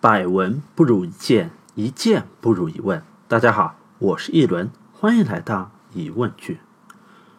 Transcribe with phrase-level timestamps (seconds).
[0.00, 3.02] 百闻不如一见，一见不如一问。
[3.26, 6.60] 大家好，我是一轮，欢迎来到疑问句。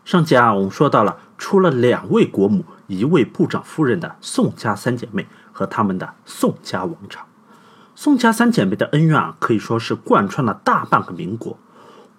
[0.04, 7.26] 上集啊，我们说到了出了两位国母、一位部长夫人的宋家三姐妹和他们的宋家王朝。
[7.96, 11.58] 宋家三姐妹的恩怨啊，可以说是贯穿了大半个民国。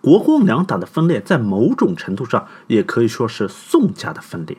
[0.00, 4.56] 国共两党的分裂，在某种程度上也可以说是宋家的分裂。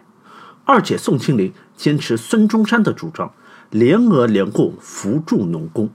[0.63, 3.34] 二姐宋庆龄坚持孙中山的主张，
[3.71, 5.88] 联俄联共扶助农工；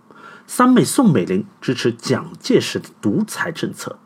[0.47, 3.99] 三妹宋美龄支持蒋介石的独裁政策。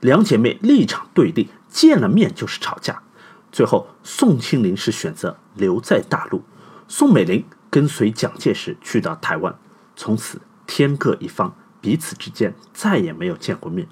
[0.00, 3.02] 两姐妹立场对立，见了面就是吵架。
[3.50, 6.42] 最后，宋庆龄是选择留在大陆，
[6.86, 9.56] 宋美龄跟随蒋介石去到台湾，
[9.96, 13.88] 从此天各一方，彼此之间再也没有见过面。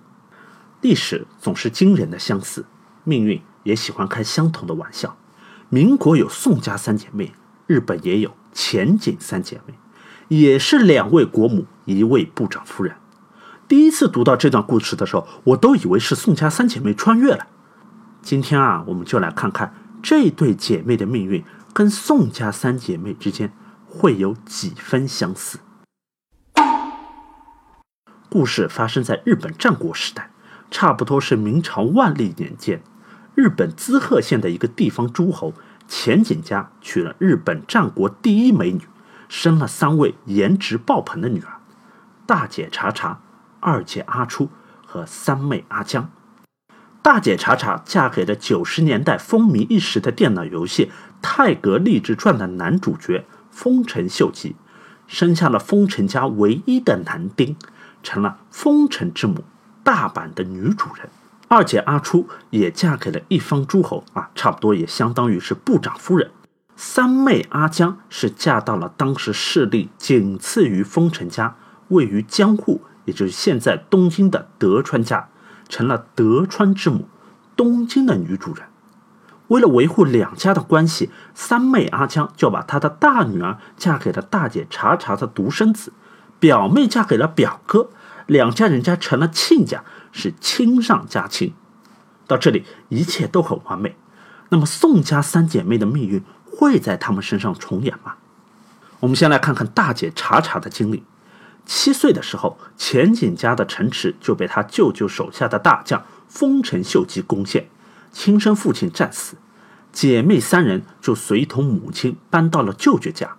[0.82, 2.66] 历史总是惊人的相似，
[3.04, 5.16] 命运也喜欢开相同的玩笑。
[5.70, 7.32] 民国有宋家三姐妹，
[7.66, 9.74] 日本也有前景三姐妹，
[10.28, 12.96] 也是两位国母，一位部长夫人。
[13.68, 17.46] 第一次读到这段故事的时候，我都以为是宋家三姐妹穿越了。
[18.20, 23.52] 今天啊，我们就来看看这对姐妹的命运跟宋家三姐妹之间
[23.88, 25.58] 会有几分相似。
[28.28, 30.30] 故事发生在日本战国时代，
[30.70, 32.82] 差不多是明朝万历年间。
[33.34, 35.54] 日本滋贺县的一个地方诸侯
[35.94, 38.80] 前景家娶了日本战国第一美女，
[39.28, 41.60] 生了三位颜值爆棚的女儿：
[42.26, 43.20] 大姐茶茶、
[43.60, 44.48] 二姐阿初
[44.86, 46.10] 和三妹阿江。
[47.02, 50.86] 大姐茶茶嫁给了九十年代风靡一时的电脑游戏
[51.20, 54.56] 《泰格励志传》的男主角丰臣秀吉，
[55.06, 57.54] 生下了丰臣家唯一的男丁，
[58.02, 59.44] 成了丰臣之母
[59.84, 61.10] 大阪的女主人。
[61.52, 66.30] 二姐阿初也嫁给了一方诸侯啊，差不多也相当于是部长夫人。
[66.76, 71.56] 三妹阿江是嫁到了当时势力仅次于丰臣家，
[71.88, 75.28] 位于江户，也就是现在东京的德川家，
[75.68, 77.06] 成了德川之母，
[77.54, 78.64] 东京的女主人。
[79.48, 85.92] 为了维护两家的关系，三妹阿江就把她的大女儿嫁给了大姐茶茶的独生子，
[86.40, 87.90] 表妹嫁给了表哥，
[88.26, 89.84] 两家人家成了亲家。
[90.14, 91.54] 是亲上加亲，
[92.26, 93.96] 到这里一切都很完美。
[94.50, 98.16] 那么宋家三姐妹的命运会在她们身上重演吗？
[99.00, 101.04] 我们先来看看大姐茶茶的经历。
[101.64, 107.70] 七岁的时候，前景家的城池就被他舅舅手下的大将丰臣秀吉攻陷，
[108.12, 109.36] 亲生父亲战死，
[109.92, 113.36] 姐妹三人就随同母亲搬到了舅舅家。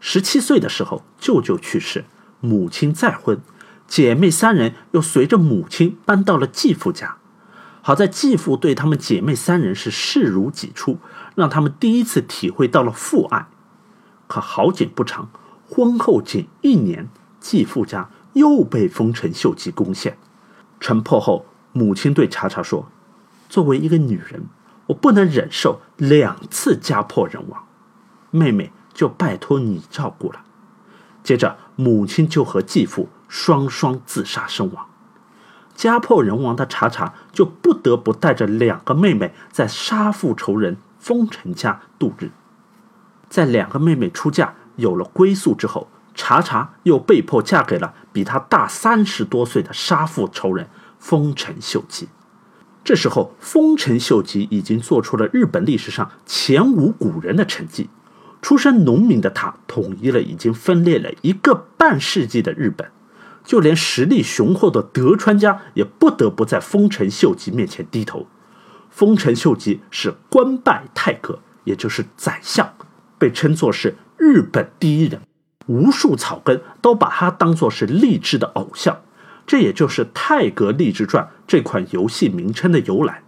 [0.00, 2.04] 十七岁的时候，舅舅去世，
[2.40, 3.40] 母亲再婚。
[3.86, 7.18] 姐妹三人又随着母亲搬到了继父家，
[7.82, 10.98] 好在继父对他们姐妹三人是视如己出，
[11.34, 13.46] 让他们第一次体会到了父爱。
[14.26, 15.28] 可好景不长，
[15.68, 17.08] 婚后仅一年，
[17.38, 20.16] 继父家又被丰臣秀吉攻陷。
[20.80, 22.88] 城破后，母亲对茶茶说
[23.48, 24.46] ：“作为一个女人，
[24.86, 27.64] 我不能忍受两次家破人亡，
[28.30, 30.40] 妹妹就拜托你照顾了。”
[31.22, 33.08] 接着，母亲就和继父。
[33.36, 34.86] 双双自杀身亡，
[35.74, 42.30] 家破人亡的茶茶就不得不带着两个妹妹在杀父仇人丰臣家度日。
[43.28, 50.68] 在两个妹妹出嫁有了归宿之后，茶茶又被迫嫁给了比她大三十多岁的杀父仇人
[51.00, 52.08] 丰臣秀吉。
[52.84, 57.90] 这时候，丰臣秀吉已经做出了日本历史上前无古人的成绩。
[58.40, 62.92] 出身农民的他，统一了已经分裂了一个半世纪的日本。
[63.44, 68.26] 就连实力雄厚的德川家也不得不在丰臣秀吉面前低头。
[68.90, 72.74] 丰臣秀吉是官拜太阁，也就是宰相，
[73.18, 75.20] 被称作是日本第一人，
[75.66, 79.02] 无数草根都把他当作是励志的偶像。
[79.46, 83.22] 这也就是《太阁励志传》这款游戏名称的由来。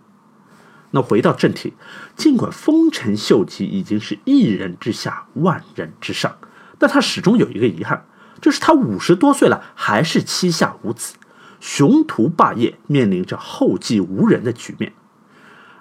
[0.92, 1.74] 那回到正题，
[2.16, 6.38] 尽管丰臣秀吉已经是一人之下，万人之上，
[6.78, 8.06] 但他始终有一个遗憾。
[8.40, 11.14] 就是他五十多岁了，还是膝下无子，
[11.60, 14.92] 雄图霸业面临着后继无人的局面。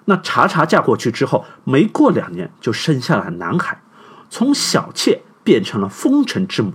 [0.06, 3.82] 那茶茶嫁过去之后，没过两年就生下了男孩，
[4.30, 6.72] 从小妾变成了丰臣之母。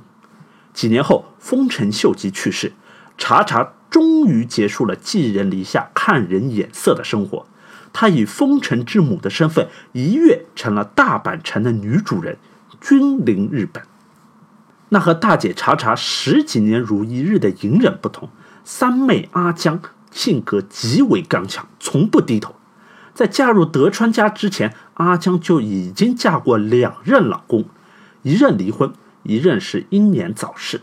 [0.74, 2.74] 几年后，丰臣秀吉去世，
[3.18, 7.46] 茶茶终于结束了寄人篱下、看人眼色的生活。
[7.94, 12.38] 她以丰臣之母的身份，一跃成了大阪城的女主人，
[12.80, 13.84] 君临日本。
[14.94, 18.30] 那和大姐茶茶十几年如一日的隐忍不同，
[18.66, 22.56] 三妹阿江性格极为刚强，从不低头。
[23.14, 27.64] 在嫁入德川家之前，阿江就已经嫁过两任老公，
[28.24, 28.92] 一任离婚，
[29.24, 30.82] 一任是英年早逝。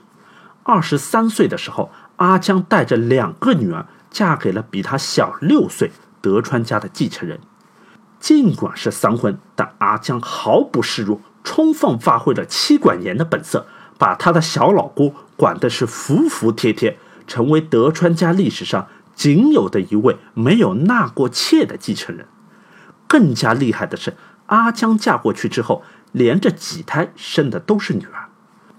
[0.62, 7.38] 二十三岁的时候，阿江带着两个女儿嫁给了比他小六岁德川家的继承人。
[8.18, 13.66] 尽管是三婚，但阿江毫不示弱，充分发挥了妻管严的本色，
[13.98, 16.96] 把他的小老姑管的是服服帖帖，
[17.26, 22.26] 成为德川家历史上仅有的一位没有纳过妾的继承人。
[23.06, 24.16] 更加厉害的是，
[24.46, 28.28] 阿江嫁过去之后，连着几胎生的都是女儿。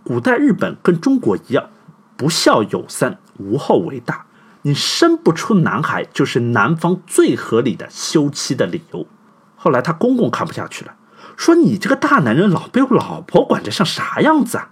[0.04, 1.69] 古代日本跟中国一样，
[2.15, 4.25] 不孝有三，无后为大。
[4.63, 9.07] 你生不出男孩，就是男方最合理的休妻的理由。
[9.56, 10.95] 后来他公公看不下去了，
[11.36, 14.69] 说：“你这个大男人老被老婆管着，像啥样子啊？”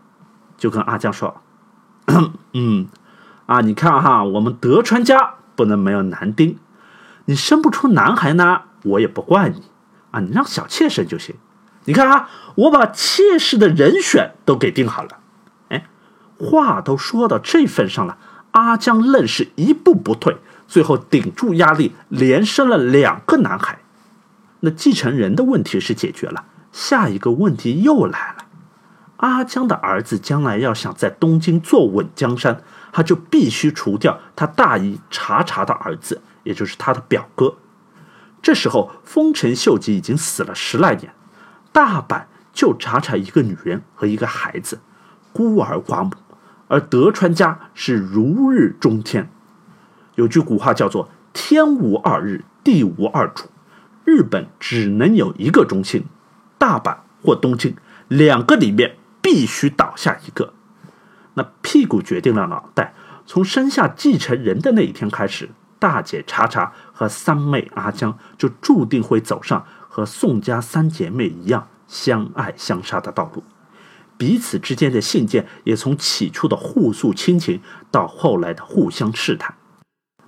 [0.57, 1.41] 就跟阿江说
[2.53, 2.87] ：“嗯，
[3.45, 6.57] 啊，你看哈，我们德川家不能没有男丁，
[7.25, 9.63] 你生不出男孩呢，我也不怪你
[10.11, 11.35] 啊，你让小妾生就行。
[11.85, 15.19] 你看啊，我把妾室的人选都给定好了。
[15.69, 15.85] 哎，
[16.37, 18.17] 话都说到这份上了，
[18.51, 20.37] 阿江愣是一步不退，
[20.67, 23.79] 最后顶住压力，连生了两个男孩。”
[24.61, 28.36] 那继承人的问题是解决了，下一个问题又来了。
[29.17, 32.61] 阿江的儿子将来要想在东京坐稳江山，
[32.91, 37.55] 他就必须除掉他大姨茶茶的儿子，也就是他的表哥。
[38.41, 41.13] 这时候，丰臣秀吉已经死了十来年，
[41.71, 44.79] 大阪就茶茶一个女人和一个孩子，
[45.33, 46.11] 孤儿寡母，
[46.67, 49.29] 而德川家是如日中天。
[50.15, 53.45] 有句古话叫做“天无二日，地无二主”。
[54.05, 56.05] 日本只能有一个中心，
[56.57, 57.75] 大阪或东京，
[58.07, 58.95] 两个里面
[59.27, 60.53] 必须倒下一个。
[61.33, 62.93] 那屁股决定了脑袋。
[63.25, 73.43] 从生下继承人的那一天开始，大姐茶茶和三妹阿江就注定会走上和宋家三姐妹一样相爱相杀的道路。
[74.17, 77.59] 彼此之间的信件也从起初的互诉亲情，
[77.91, 79.55] 到后来的互相试探。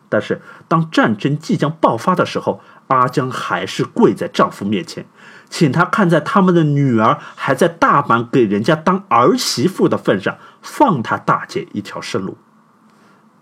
[0.09, 5.05] 但是当战争即将爆发的时候，阿江还是跪在丈夫面前，
[5.47, 12.37] 请他看在他们的女儿还在大阪给人家当儿媳妇的份上，放他大姐一条生路。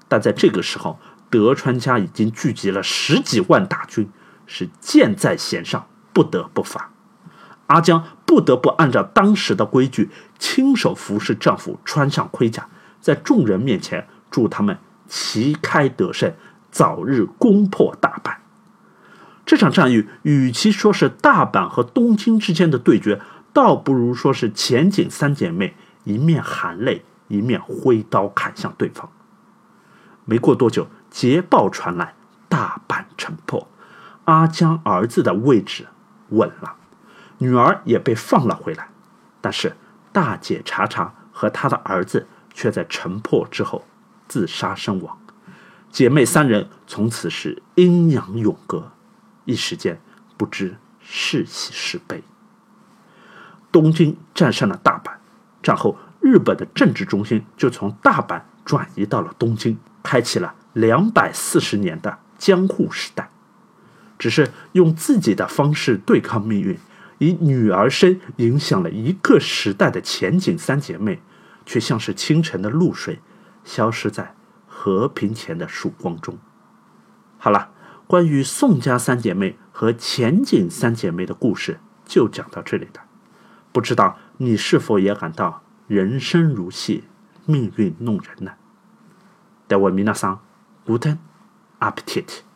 [0.09, 0.99] 但在这个时候，
[1.29, 4.09] 德川家已经聚集了十几万大军，
[4.45, 6.91] 是箭在弦上，不得不发。
[7.67, 10.09] 阿江不得不按照当时的规矩，
[10.39, 12.67] 亲手服侍丈夫穿上盔甲，
[12.99, 14.77] 在众人面前祝他们
[15.07, 16.33] 旗开得胜，
[16.71, 18.36] 早日攻破大阪。
[19.47, 23.21] 这场战役与其说是大阪和东京之间的对决，
[23.53, 25.73] 倒不如说是前景三姐妹
[26.03, 29.09] 一面含泪，一面挥刀砍向对方。
[30.25, 32.15] 没过多久，捷报传来，
[32.49, 33.69] 大阪城破，
[34.25, 35.87] 阿江儿子的位置
[36.31, 36.75] 稳了，
[37.37, 38.89] 女儿也被放了回来，
[39.39, 39.77] 但是
[40.11, 43.85] 大姐茶茶和她的儿子却在城破之后
[44.27, 45.17] 自杀身亡，
[45.89, 48.91] 姐妹三人从此是阴阳永隔。
[49.47, 49.99] 一时间
[50.35, 52.21] 不知是喜是悲。
[53.71, 55.13] 东京战胜了大阪，
[55.63, 63.29] 战后日本的政治中心就从大阪转移到了东京，开启了两百四十年的江户时代。
[64.19, 66.77] 只是用自己的方式对抗命运，
[67.19, 71.21] 以女儿身影响了一个时代的前景三姐妹，
[71.65, 73.21] 却像是清晨的露水，
[73.63, 74.35] 消失在
[74.67, 76.37] 和平前的曙光中。
[77.37, 77.71] 好了。
[78.07, 83.03] 关于宋家三姐妹和前景三姐妹的故事就讲到这里了。
[83.73, 87.03] 不知道你是否也感到人生如戏，
[87.45, 88.53] 命运弄人呢？
[89.67, 90.39] 德文米娜桑
[90.85, 91.19] 午餐
[91.79, 92.46] Appetit。